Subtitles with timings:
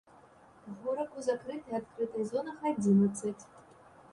[0.85, 3.39] Горак у закрытай і адкрытай зонах адзінаццаць.